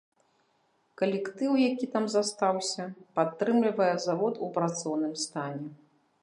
[1.01, 2.87] Калектыў, які там застаўся,
[3.19, 5.67] падтрымлівае завод у працоўным стане.